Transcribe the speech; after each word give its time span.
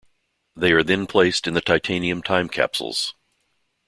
They 0.55 0.71
are 0.71 0.81
then 0.81 1.05
placed 1.05 1.45
in 1.45 1.53
the 1.53 1.61
titanium 1.61 2.23
time 2.23 2.49
capsules. 2.49 3.13